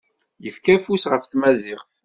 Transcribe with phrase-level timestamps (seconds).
[0.43, 1.91] Yefka afus ɣef tmaziɣt.